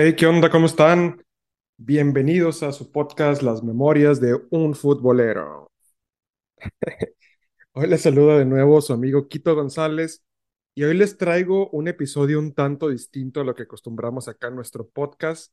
[0.00, 0.48] Hey, ¿qué onda?
[0.48, 1.24] ¿Cómo están?
[1.76, 5.72] Bienvenidos a su podcast Las Memorias de un Futbolero.
[7.72, 10.22] Hoy les saluda de nuevo su amigo Quito González
[10.76, 14.54] y hoy les traigo un episodio un tanto distinto a lo que acostumbramos acá en
[14.54, 15.52] nuestro podcast.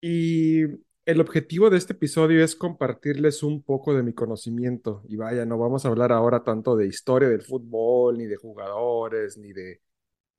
[0.00, 0.62] Y
[1.04, 5.02] el objetivo de este episodio es compartirles un poco de mi conocimiento.
[5.08, 9.36] Y vaya, no vamos a hablar ahora tanto de historia del fútbol, ni de jugadores,
[9.36, 9.82] ni de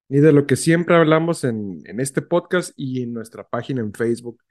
[0.09, 3.93] ni de lo que siempre hablamos en, en este podcast y en nuestra página en
[3.93, 4.41] Facebook,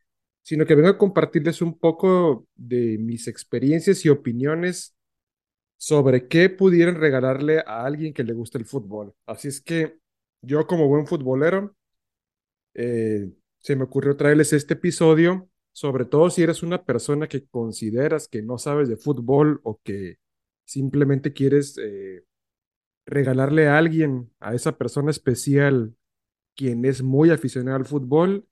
[0.42, 4.96] sino que vengo a compartirles un poco de mis experiencias y opiniones
[5.76, 9.14] sobre qué pudieran regalarle a alguien que le guste el fútbol.
[9.26, 9.98] Así es que
[10.42, 11.76] yo como buen futbolero,
[12.74, 18.28] eh, se me ocurrió traerles este episodio, sobre todo si eres una persona que consideras
[18.28, 20.18] que no sabes de fútbol o que
[20.64, 22.24] simplemente quieres eh,
[23.08, 25.96] regalarle a alguien, a esa persona especial,
[26.54, 28.46] quien es muy aficionado al fútbol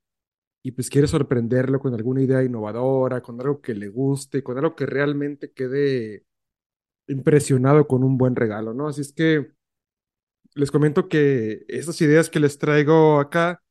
[0.62, 4.75] y pues quiere sorprenderlo con alguna idea innovadora, con algo que le guste, con algo
[4.75, 6.25] que realmente quede
[7.07, 8.89] impresionado con un buen regalo, ¿no?
[8.89, 9.53] Así es que
[10.55, 13.62] les comento que estas ideas que les traigo acá,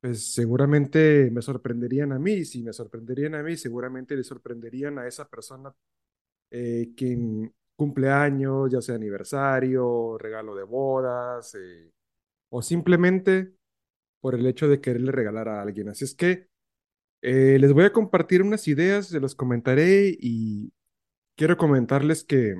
[0.00, 4.98] pues seguramente me sorprenderían a mí, y si me sorprenderían a mí, seguramente le sorprenderían
[4.98, 5.74] a esa persona
[6.50, 11.90] eh, quien cumpleaños, ya sea aniversario, regalo de bodas, eh,
[12.48, 13.54] o simplemente
[14.20, 15.88] por el hecho de quererle regalar a alguien.
[15.88, 16.46] Así es que
[17.22, 20.72] eh, les voy a compartir unas ideas, se los comentaré y
[21.36, 22.54] quiero comentarles que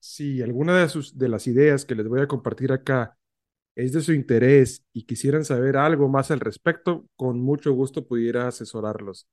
[0.00, 3.16] si alguna de, sus, de las ideas que les voy a compartir acá
[3.76, 8.48] es de su interés y quisieran saber algo más al respecto, con mucho gusto pudiera
[8.48, 9.28] asesorarlos,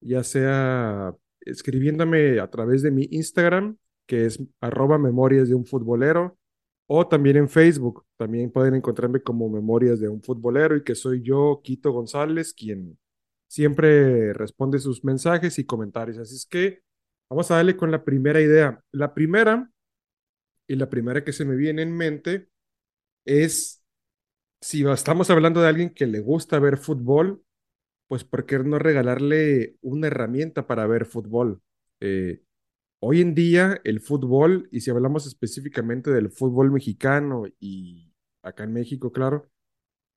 [0.00, 6.38] ya sea escribiéndome a través de mi Instagram que es arroba memorias de un futbolero,
[6.86, 8.04] o también en Facebook.
[8.16, 12.98] También pueden encontrarme como Memorias de un futbolero y que soy yo, Quito González, quien
[13.48, 16.18] siempre responde sus mensajes y comentarios.
[16.18, 16.80] Así es que
[17.30, 18.82] vamos a darle con la primera idea.
[18.92, 19.70] La primera,
[20.66, 22.48] y la primera que se me viene en mente,
[23.24, 23.82] es
[24.60, 27.42] si estamos hablando de alguien que le gusta ver fútbol,
[28.08, 31.62] pues ¿por qué no regalarle una herramienta para ver fútbol?
[32.00, 32.42] Eh,
[33.04, 38.72] Hoy en día el fútbol, y si hablamos específicamente del fútbol mexicano y acá en
[38.72, 39.50] México, claro,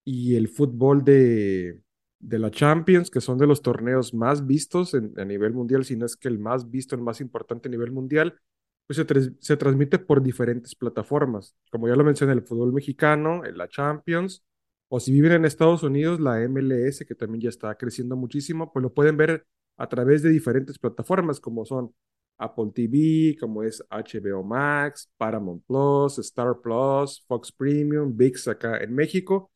[0.06, 1.82] y el fútbol de,
[2.20, 6.06] de la Champions, que son de los torneos más vistos a nivel mundial, si no
[6.06, 8.40] es que el más visto, el más importante a nivel mundial,
[8.88, 11.56] pues se, se transmite por diferentes plataformas.
[11.72, 14.46] Como ya lo mencioné, el fútbol mexicano, la Champions,
[14.90, 18.84] o si viven en Estados Unidos, la MLS, que también ya está creciendo muchísimo, pues
[18.84, 19.48] lo pueden ver
[19.78, 21.94] a través de diferentes plataformas, como son
[22.38, 28.94] Apple TV, como es HBO Max, Paramount Plus, Star Plus, Fox Premium, VIX acá en
[28.94, 29.52] México.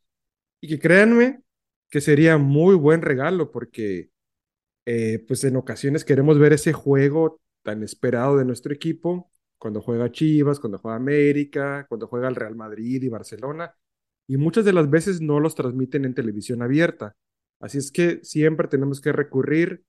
[0.62, 1.42] Y que créanme
[1.90, 4.10] que sería muy buen regalo porque
[4.86, 9.30] eh, pues en ocasiones queremos ver ese juego tan esperado de nuestro equipo,
[9.60, 13.76] cuando juega Chivas, cuando juega América, cuando juega el Real Madrid y Barcelona,
[14.28, 17.16] y muchas de las veces no los transmiten en televisión abierta.
[17.60, 19.84] Así es que siempre tenemos que recurrir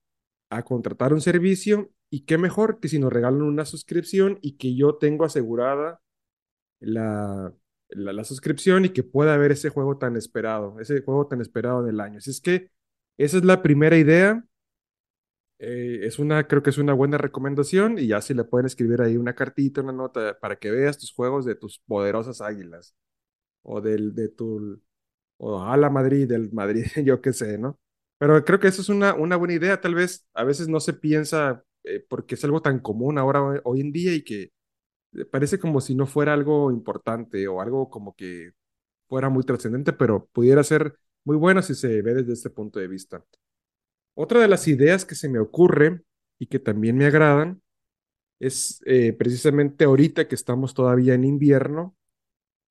[0.50, 4.74] a contratar un servicio y qué mejor que si nos regalan una suscripción y que
[4.76, 6.00] yo tengo asegurada
[6.80, 7.54] la,
[7.90, 12.00] la, suscripción y que pueda ver ese juego tan esperado, ese juego tan esperado del
[12.00, 12.18] año.
[12.18, 12.70] Así es que
[13.18, 14.44] esa es la primera idea.
[15.58, 19.02] Eh, es una, creo que es una buena recomendación y ya si le pueden escribir
[19.02, 22.94] ahí una cartita, una nota para que veas tus juegos de tus poderosas águilas
[23.62, 24.80] o del de tu
[25.38, 27.78] o a la Madrid, del Madrid, yo qué sé, ¿no?
[28.20, 29.80] Pero creo que eso es una, una buena idea.
[29.80, 33.80] Tal vez a veces no se piensa eh, porque es algo tan común ahora hoy
[33.80, 34.52] en día y que
[35.14, 38.52] eh, parece como si no fuera algo importante o algo como que
[39.08, 42.88] fuera muy trascendente, pero pudiera ser muy bueno si se ve desde este punto de
[42.88, 43.24] vista.
[44.14, 46.02] Otra de las ideas que se me ocurre
[46.38, 47.62] y que también me agradan
[48.40, 51.96] es eh, precisamente ahorita que estamos todavía en invierno,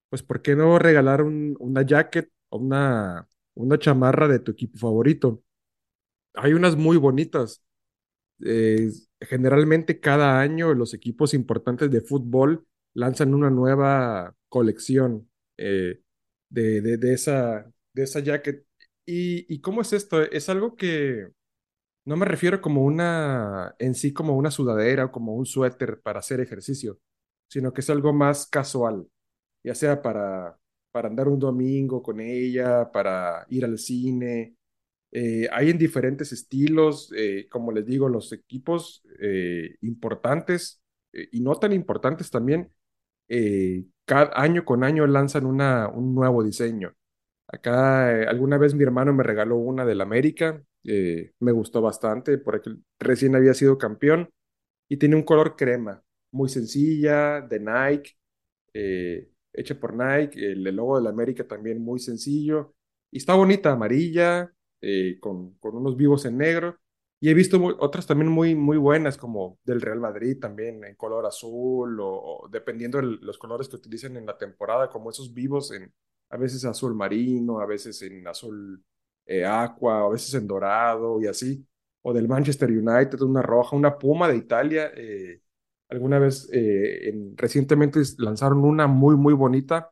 [0.10, 3.28] pues ¿por qué no regalar un, una jacket o una
[3.64, 5.44] una chamarra de tu equipo favorito.
[6.36, 7.64] Hay unas muy bonitas.
[8.46, 8.92] Eh,
[9.22, 16.02] generalmente cada año los equipos importantes de fútbol lanzan una nueva colección eh,
[16.50, 18.66] de, de, esa, de esa jacket.
[19.06, 20.22] ¿Y, ¿Y cómo es esto?
[20.24, 21.30] Es algo que
[22.06, 26.20] no me refiero como una, en sí como una sudadera o como un suéter para
[26.20, 27.00] hacer ejercicio,
[27.50, 29.08] sino que es algo más casual,
[29.64, 30.59] ya sea para
[30.92, 34.56] para andar un domingo con ella, para ir al cine.
[35.12, 40.82] Eh, hay en diferentes estilos, eh, como les digo, los equipos eh, importantes
[41.32, 42.72] y no tan importantes también,
[44.06, 46.94] cada año con año lanzan una, un nuevo diseño.
[47.48, 53.36] Acá alguna vez mi hermano me regaló una del América, me gustó bastante, porque recién
[53.36, 54.30] había sido campeón
[54.88, 58.18] y tiene un color crema, muy sencilla, de Nike,
[59.54, 62.74] hecha por Nike, el, logo del América también muy sencillo,
[63.12, 64.52] y está bonita, amarilla,
[64.82, 66.78] eh, con, con unos vivos en negro.
[67.22, 71.26] Y he visto otras también muy, muy buenas, como del Real Madrid también, en color
[71.26, 75.72] azul, o, o dependiendo de los colores que utilicen en la temporada, como esos vivos
[75.72, 75.92] en
[76.30, 78.84] a veces azul marino, a veces en azul
[79.26, 81.66] eh, aqua, a veces en dorado y así.
[82.02, 84.92] O del Manchester United, una roja, una Puma de Italia.
[84.96, 85.42] eh,
[85.90, 89.92] alguna vez eh, en- recientemente lanzaron una muy, muy bonita.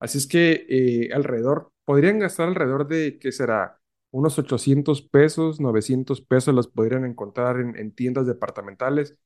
[0.00, 3.80] Así es que eh, alrededor, podrían gastar alrededor de, ¿qué será?
[4.10, 9.16] Unos 800 pesos, 900 pesos los podrían encontrar en, en tiendas departamentales,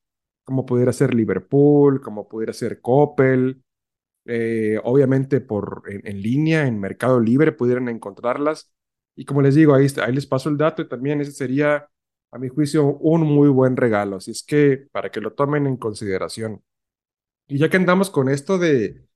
[0.44, 3.62] como pudiera ser Liverpool, como pudiera ser Coppel,
[4.26, 8.72] eh, obviamente por, en, en línea, en Mercado Libre, pudieran encontrarlas.
[9.16, 11.88] Y como les digo, ahí, ahí les paso el dato y también ese sería,
[12.30, 14.16] a mi juicio, un muy buen regalo.
[14.16, 16.62] Así es que para que lo tomen en consideración.
[17.46, 19.06] Y ya que andamos con esto de,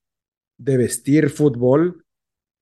[0.57, 2.05] de vestir fútbol,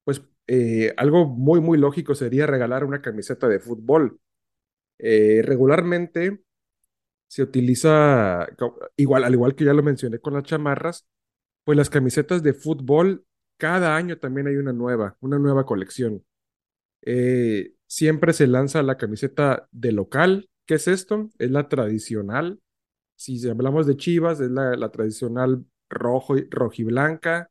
[0.03, 4.19] pues eh, algo muy, muy lógico sería regalar una camiseta de fútbol.
[5.00, 6.44] Eh, regularmente
[7.27, 8.48] se utiliza,
[8.98, 11.07] igual, al igual que ya lo mencioné con las chamarras,
[11.63, 13.25] pues las camisetas de fútbol,
[13.57, 16.25] cada año también hay una nueva, una nueva colección.
[17.03, 20.49] Eh, siempre se lanza la camiseta de local.
[20.65, 21.29] ¿Qué es esto?
[21.39, 22.61] Es la tradicional.
[23.17, 27.49] Si hablamos de Chivas, es la, la tradicional rojo, rojiblanca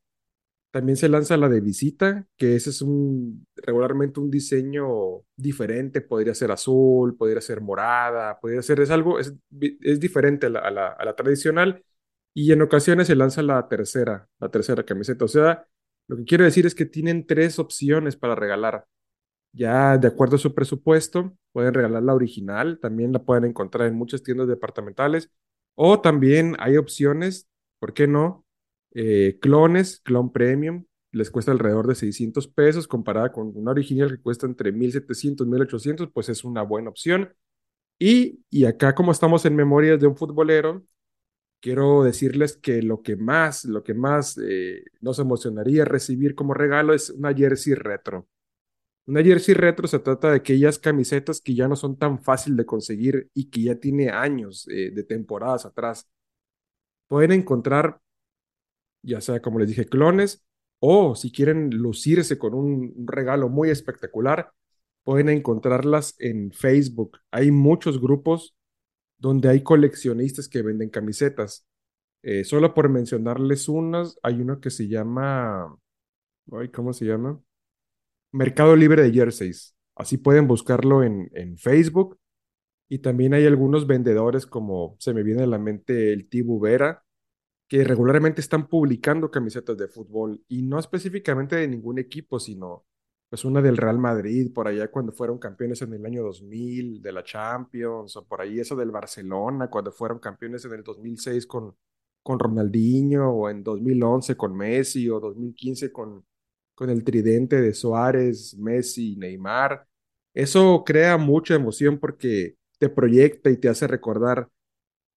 [0.71, 6.35] también se lanza la de visita, que ese es un regularmente un diseño diferente, podría
[6.35, 9.35] ser azul, podría ser morada, podría ser, es algo, es,
[9.83, 11.85] es diferente a la, a la, a la tradicional
[12.35, 15.25] y en ocasiones se lanza la tercera, la tercera camiseta.
[15.25, 15.67] O sea,
[16.09, 18.87] lo que quiero decir es que tienen tres opciones para regalar.
[19.53, 23.97] Ya de acuerdo a su presupuesto, pueden regalar la original, también la pueden encontrar en
[23.97, 25.31] muchas tiendas departamentales,
[25.75, 27.49] o también hay opciones,
[27.81, 28.45] ¿por qué no?
[28.95, 34.23] Eh, clones, clon premium, les cuesta alrededor de 600 pesos, comparada con una original que
[34.23, 37.33] cuesta entre 1700 y 1800, pues es una buena opción.
[37.99, 40.85] Y, y acá como estamos en Memorias de un futbolero,
[41.61, 46.95] quiero decirles que lo que más, lo que más eh, nos emocionaría recibir como regalo
[46.95, 48.29] es una jersey retro.
[49.11, 52.65] Una jersey retro se trata de aquellas camisetas que ya no son tan fácil de
[52.65, 56.09] conseguir y que ya tiene años eh, de temporadas atrás.
[57.09, 58.01] Pueden encontrar,
[59.03, 60.45] ya sea como les dije, clones
[60.79, 64.53] o si quieren lucirse con un, regalo muy espectacular,
[65.03, 67.19] pueden encontrarlas en Facebook.
[67.33, 68.55] Hay muchos grupos
[69.19, 71.67] donde hay coleccionistas que venden camisetas.
[72.23, 75.77] Eh, solo por mencionarles unas, hay uno que se llama,
[76.53, 77.43] ay, ¿cómo se llama?
[78.33, 79.77] Mercado Libre de Jerseys.
[79.97, 82.19] Así pueden buscarlo en, en Facebook.
[82.89, 87.05] Y también hay algunos vendedores, como se me viene a la mente el Tibu Vera,
[87.69, 92.85] que regularmente están publicando camisetas de fútbol y no específicamente de ningún equipo, sino
[93.31, 97.13] pues una del Real Madrid, por allá cuando fueron campeones en el año 2000, de
[97.13, 101.77] la Champions, o por ahí esa del Barcelona, cuando fueron campeones en el 2006 con,
[102.25, 106.25] con Ronaldinho, o en 2011 con Messi, o 2015 con,
[106.81, 109.87] con el tridente de Suárez, Messi, Neymar.
[110.33, 114.49] Eso crea mucha emoción porque te proyecta y te hace recordar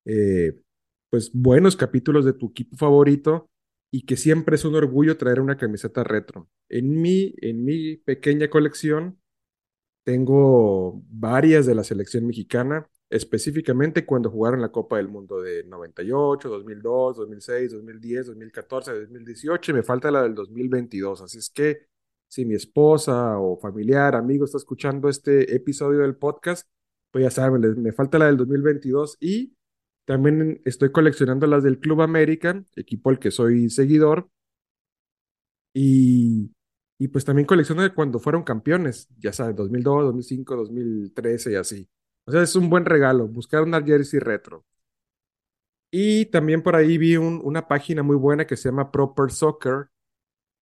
[0.04, 0.60] eh,
[1.10, 3.50] pues buenos capítulos de tu equipo favorito
[3.94, 6.50] y que siempre es un orgullo traer una camiseta retro.
[6.68, 9.18] En mi, en mi pequeña colección
[10.04, 16.50] tengo varias de la selección mexicana, específicamente cuando jugaron la Copa del Mundo de 98,
[16.50, 21.22] 2002, 2006, 2010, 2014, 2018 y me falta la del 2022.
[21.22, 21.86] Así es que
[22.28, 26.68] si mi esposa o familiar, amigo está escuchando este episodio del podcast,
[27.12, 29.56] pues ya saben, me falta la del 2022 y
[30.06, 34.28] también estoy coleccionando las del Club América, equipo al que soy seguidor,
[35.72, 36.52] y,
[36.98, 41.90] y pues también colecciono de cuando fueron campeones, ya sabes, 2002, 2005, 2013 y así.
[42.26, 44.66] O sea, es un buen regalo, buscar una jersey retro.
[45.92, 49.88] Y también por ahí vi un- una página muy buena que se llama Proper Soccer.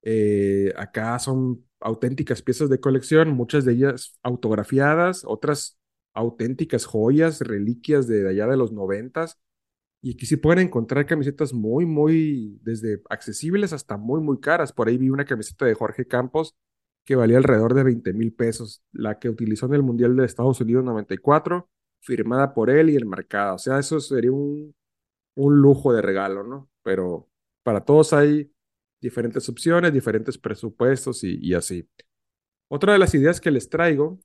[0.04, 5.80] Eh, acá son auténticas piezas de colección, muchas de ellas autografiadas, otras
[6.14, 9.40] auténticas joyas, reliquias de allá de los noventas.
[10.02, 14.74] Y aquí sí pueden encontrar camisetas muy, muy, desde accesibles hasta muy, muy caras.
[14.74, 16.56] Por ahí vi una camiseta de Jorge Campos
[17.06, 20.62] que valía alrededor de 20 mil pesos, la que utilizó en el Mundial de Estados
[20.62, 21.70] Unidos 94,
[22.02, 23.54] firmada por él y el marcada.
[23.54, 24.76] O sea, eso sería un,
[25.36, 26.70] un lujo de regalo, ¿no?
[26.84, 27.30] Pero
[27.64, 28.52] para todos hay
[29.02, 31.88] diferentes opciones, diferentes presupuestos y, y así.
[32.70, 34.20] Otra de las ideas que les traigo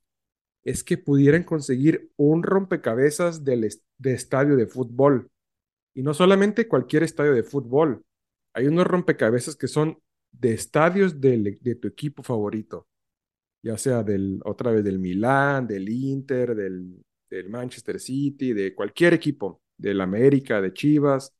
[0.63, 5.29] es que pudieran conseguir un rompecabezas del de estadio de fútbol.
[5.95, 8.03] Y no solamente cualquier estadio de fútbol.
[8.53, 9.99] Hay unos rompecabezas que son
[10.31, 12.87] de estadios de, de tu equipo favorito.
[13.63, 19.13] Ya sea del, otra vez del Milán, del Inter, del, del Manchester City, de cualquier
[19.13, 21.35] equipo, del América, de Chivas.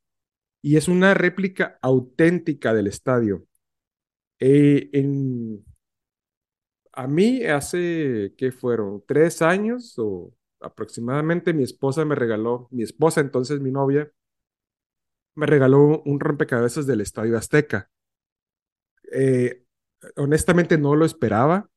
[0.62, 3.46] Y es una réplica auténtica del estadio.
[4.40, 5.64] Eh, en,
[6.92, 9.04] a mí hace, ¿qué fueron?
[9.06, 14.10] Tres años o aproximadamente mi esposa me regaló, mi esposa entonces mi novia,
[15.36, 17.88] me regaló un rompecabezas del Estadio Azteca.
[19.12, 19.64] Eh,
[20.16, 21.70] honestamente no lo esperaba.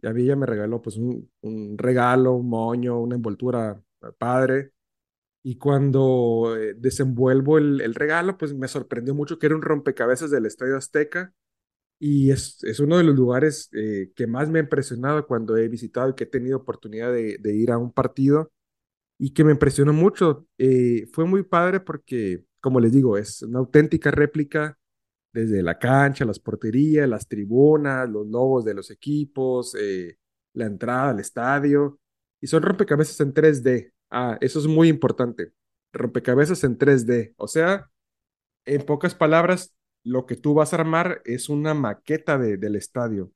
[0.00, 1.30] Y a mí ella me regaló pues un,
[1.76, 3.82] regalo, un moño, una envoltura
[4.18, 4.72] padre.
[5.42, 10.46] Y cuando eh, desenvuelvo el, regalo, pues me sorprendió mucho que era un rompecabezas del
[10.46, 11.32] Estadio Azteca
[11.98, 15.68] y es, es uno de los lugares eh, que más me ha impresionado cuando he
[15.68, 18.52] visitado y que he tenido oportunidad de, de ir a un partido
[19.18, 20.46] y que me impresionó mucho.
[20.58, 24.77] Eh, fue muy padre porque, como les digo, es una auténtica réplica
[25.32, 30.18] desde la cancha, las porterías, las tribunas, los logos de los equipos, eh,
[30.54, 31.98] la entrada al estadio.
[32.40, 33.92] Y son rompecabezas en 3D.
[34.10, 35.52] Ah, eso es muy importante.
[35.92, 37.34] Rompecabezas en 3D.
[37.36, 37.90] O sea,
[38.64, 43.32] en pocas palabras, lo que tú vas a armar es una maqueta del estadio.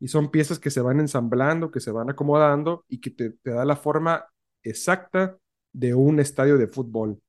[0.00, 3.64] Y son piezas que se van ensamblando, que se van acomodando y que te, da
[3.64, 4.26] la forma
[4.62, 5.38] exacta
[5.72, 7.20] de un estadio de fútbol.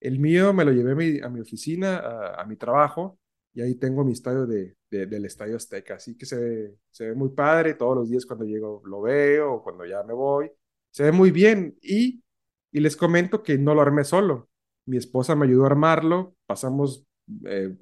[0.00, 1.98] El mío me lo llevé a mi, oficina,
[2.38, 3.18] a, mi trabajo,
[3.54, 5.94] y ahí tengo mi estadio de, del Estadio Azteca.
[5.94, 9.62] Así que se, se ve muy padre, todos los días cuando llego lo veo, o
[9.62, 10.50] cuando ya me voy.
[10.90, 12.22] Se ve muy bien y,
[12.70, 14.48] y les comento que no lo armé solo.
[14.86, 17.06] Mi esposa me ayudó a armarlo, pasamos
[17.46, 17.76] eh,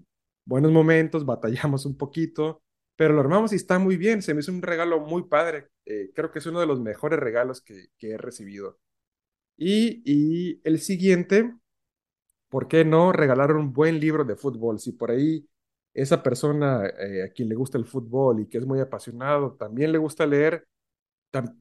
[0.44, 2.62] buenos momentos, batallamos un poquito,
[2.96, 4.22] pero lo armamos y está muy bien.
[4.22, 5.68] Se me hizo un regalo muy padre.
[5.86, 8.78] Eh, creo que es uno de los mejores regalos que, he recibido.
[9.56, 11.54] Y, y, el siguiente,
[12.48, 14.80] ¿por qué no regalar un buen libro de fútbol?
[14.80, 15.50] Si por ahí
[15.94, 19.92] esa persona eh, a quien le gusta el fútbol y que es muy apasionado, también
[19.92, 20.66] le gusta leer,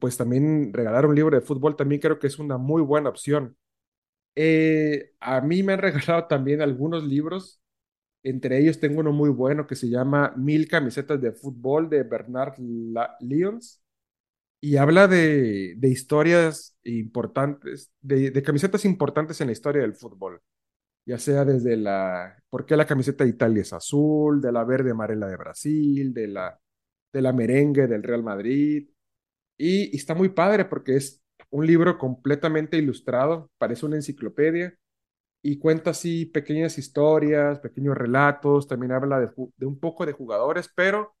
[0.00, 3.56] pues también regalar un libro de fútbol también creo que es una muy buena opción.
[4.36, 7.60] Eh, a mí me han regalado también algunos libros
[8.22, 12.54] entre ellos tengo uno muy bueno que se llama Mil camisetas de fútbol de Bernard
[13.20, 13.82] Lyons
[14.60, 20.42] y habla de, historias importantes, de, camisetas importantes en la historia del fútbol,
[21.10, 24.92] ya sea desde la, por qué la camiseta de Italia es azul, de la verde
[24.92, 26.60] amarela de Brasil, de la,
[27.12, 28.88] de la merengue del Real Madrid.
[29.58, 34.74] y está muy padre porque es un libro completamente ilustrado, parece una enciclopedia
[35.42, 41.16] y cuenta así pequeñas historias, pequeños relatos, también habla de, un poco de jugadores, pero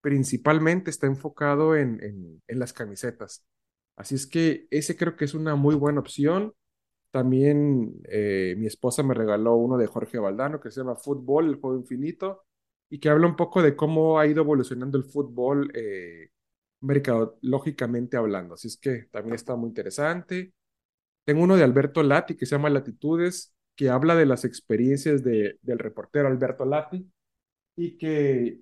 [0.00, 3.46] principalmente está enfocado en, las camisetas.
[3.96, 6.54] Así es que ese creo que es una muy buena opción.
[7.12, 11.56] También eh, mi esposa me regaló uno de Jorge Valdano que se llama Fútbol, el
[11.60, 12.44] juego infinito,
[12.90, 16.30] y que habla un poco de cómo ha ido evolucionando el fútbol eh,
[16.80, 18.54] mercadológicamente hablando.
[18.54, 20.54] Así es que también está muy interesante.
[21.24, 25.58] Tengo uno de Alberto Lati que se llama Latitudes, que habla de las experiencias de,
[25.62, 27.10] del reportero Alberto Lati
[27.76, 28.60] y que,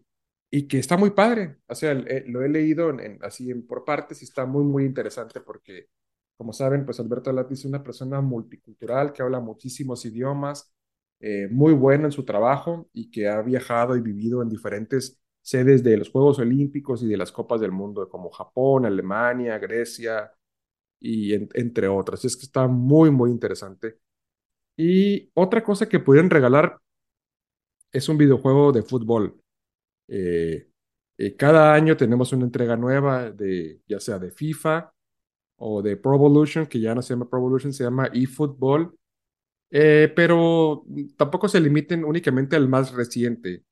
[0.51, 1.59] y que está muy padre.
[1.69, 4.85] O sea, eh, lo he leído en, así en, por partes y está muy, muy
[4.85, 5.89] interesante porque,
[6.41, 10.73] como saben, pues Alberto Lati es una persona multicultural que habla muchísimos idiomas,
[11.21, 15.85] eh, muy bueno en su trabajo y que ha viajado y vivido en diferentes sedes
[15.85, 20.33] de los Juegos Olímpicos y de las Copas del Mundo, como Japón, Alemania, Grecia
[20.99, 22.25] y entre otras.
[22.25, 23.99] Es que está muy, muy interesante.
[24.79, 26.81] Y otra cosa que pudieran regalar
[27.93, 29.39] es un videojuego de fútbol.
[30.09, 30.71] Eh,
[31.19, 34.91] eh, cada año tenemos una entrega nueva de ya sea de FIFA
[35.61, 38.95] o de Pro Evolution, que ya no se llama Pro Evolution, se llama eFootball.
[39.71, 40.85] Eh, pero
[41.17, 43.65] tampoco se limiten únicamente al más reciente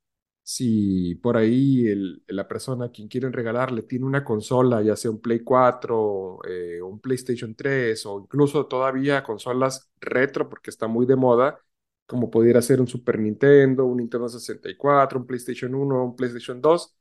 [0.49, 1.95] si por ahí
[2.29, 6.81] la persona a quien quieren regalarle tiene una consola, ya sea un Play 4, eh,
[6.81, 11.61] un PlayStation 3 o incluso todavía consolas retro porque está muy de moda,
[12.07, 16.97] como pudiera ser un Super Nintendo, un Nintendo 64, un PlayStation 1, un PlayStation 2,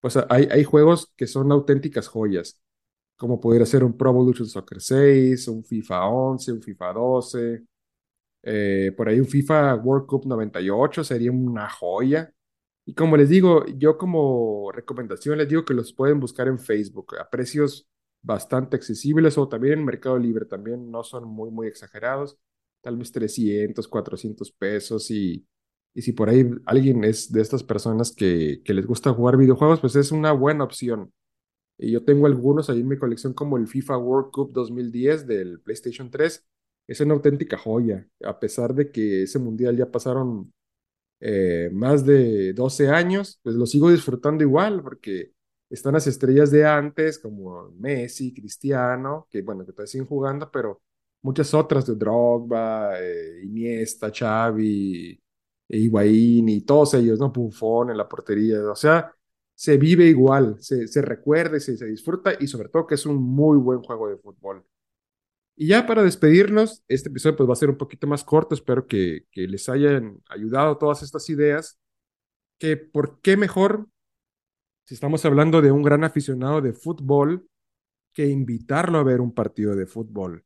[0.00, 2.60] pues hay, hay juegos que son auténticas joyas,
[3.16, 7.62] como pudiera ser un Pro Evolution Soccer 6, un FIFA 11, un FIFA 12,
[8.42, 12.32] eh, por ahí un FIFA World Cup 98 sería una joya
[12.84, 17.14] y como les digo, yo como recomendación les digo que los pueden buscar en Facebook
[17.20, 17.88] a precios
[18.22, 22.38] bastante accesibles o también en Mercado Libre, también no son muy, muy exagerados,
[22.80, 25.46] tal vez 300, 400 pesos y,
[25.94, 29.80] y si por ahí alguien es de estas personas que, que les gusta jugar videojuegos,
[29.80, 31.12] pues es una buena opción.
[31.82, 35.60] Y yo tengo algunos ahí en mi colección como el FIFA World Cup 2010 del
[35.60, 36.46] PlayStation 3.
[36.86, 40.52] Es una auténtica joya, a pesar de que ese mundial ya pasaron
[41.20, 45.32] eh, más de 12 años, pues lo sigo disfrutando igual porque
[45.70, 50.82] están las estrellas de antes como Messi, Cristiano, que bueno, que todavía siguen jugando, pero
[51.22, 55.20] muchas otras de Drogba, eh, Iniesta, Xavi,
[55.68, 57.30] Higuaín y todos ellos, ¿no?
[57.32, 59.12] Buffon en la portería, o sea,
[59.62, 63.22] se vive igual, se, se recuerda se, se disfruta y sobre todo que es un
[63.22, 64.66] muy buen juego de fútbol.
[65.54, 68.88] Y ya para despedirnos, este episodio pues va a ser un poquito más corto, espero
[68.88, 71.78] que, que les hayan ayudado todas estas ideas,
[72.58, 73.86] que por qué mejor,
[74.84, 77.46] si estamos hablando de un gran aficionado de fútbol,
[78.12, 80.44] que invitarlo a ver un partido de fútbol.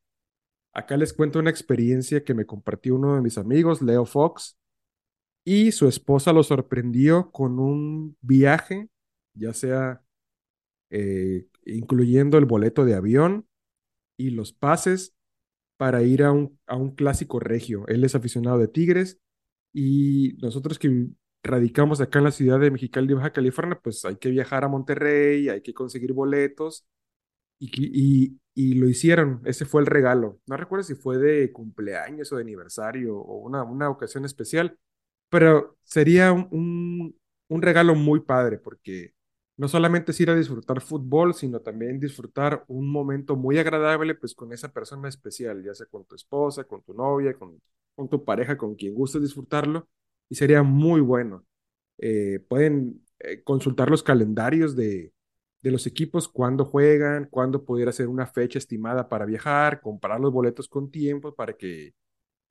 [0.74, 4.58] Acá les cuento una experiencia que me compartió uno de mis amigos, Leo Fox,
[5.42, 8.90] y su esposa lo sorprendió con un viaje,
[9.36, 10.02] ya sea
[10.90, 13.46] eh, incluyendo el boleto de avión
[14.16, 15.14] y los pases
[15.76, 17.86] para ir a un, a un clásico regio.
[17.88, 19.20] Él es aficionado de Tigres
[19.72, 21.08] y nosotros que
[21.42, 25.48] radicamos acá en la ciudad de Mexicali, Baja California, pues hay que viajar a Monterrey,
[25.48, 26.86] hay que conseguir boletos
[27.58, 27.70] y,
[28.26, 29.42] y, y lo hicieron.
[29.44, 30.40] Ese fue el regalo.
[30.46, 34.78] No recuerdo si fue de cumpleaños o de aniversario o una, una ocasión especial,
[35.30, 37.16] pero sería un,
[37.48, 39.14] un regalo muy padre porque
[39.56, 44.34] no solamente es ir a disfrutar fútbol, sino también disfrutar un momento muy agradable pues
[44.34, 47.60] con esa persona especial, ya sea con tu esposa, con tu novia, con,
[48.10, 49.88] tu pareja, con quien guste disfrutarlo,
[50.28, 51.46] y sería muy bueno.
[51.98, 55.12] Eh, pueden eh, consultar los calendarios de,
[55.62, 60.32] de los equipos, cuándo juegan, cuándo pudiera ser una fecha estimada para viajar, comprar los
[60.32, 61.94] boletos con tiempo para que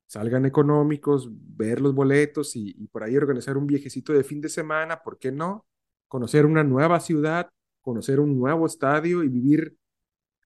[0.06, 4.48] salgan económicos, ver los boletos y, y por ahí organizar un viejecito de fin de
[4.48, 5.66] semana, ¿por qué no?
[6.08, 9.76] Conocer una nueva ciudad, conocer un nuevo estadio y vivir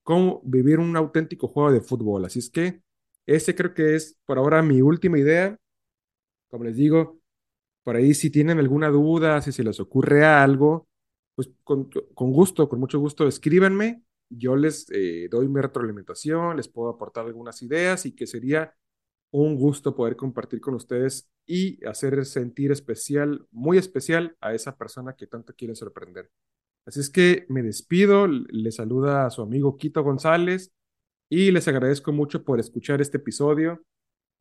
[0.02, 2.24] como vivir un auténtico juego de fútbol.
[2.24, 2.82] Así es que
[3.26, 5.56] ese creo que es por ahora mi última idea.
[6.48, 7.20] Como les digo,
[7.84, 10.88] por ahí si tienen alguna duda, si se les ocurre algo,
[11.34, 14.02] pues con, gusto, con mucho gusto, escríbanme.
[14.28, 18.74] Yo les eh, doy mi retroalimentación, les puedo aportar algunas ideas y que sería
[19.32, 25.14] un gusto poder compartir con ustedes y hacer sentir especial, muy especial a esa persona
[25.14, 26.30] que tanto quiere sorprender.
[26.86, 30.72] Así es que me despido, les saluda a su amigo Quito González
[31.28, 33.84] y les agradezco mucho por escuchar este episodio.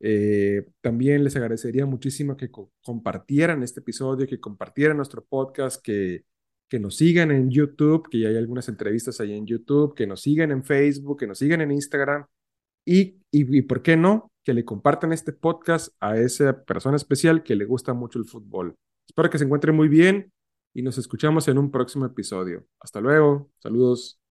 [0.00, 6.24] Eh, también les agradecería muchísimo que co compartieran este episodio, que compartieran nuestro podcast, que,
[6.68, 10.22] que nos sigan en YouTube, que ya hay algunas entrevistas ahí en YouTube, que nos
[10.22, 12.26] sigan en Facebook, que nos sigan en Instagram
[12.84, 14.32] y, y ¿por qué no?
[14.44, 18.74] Que le compartan este podcast a esa persona especial que le gusta mucho el fútbol.
[19.06, 20.32] Espero que se encuentren muy bien
[20.72, 22.66] y nos escuchamos en un próximo episodio.
[22.80, 23.50] Hasta luego.
[23.58, 24.18] Saludos.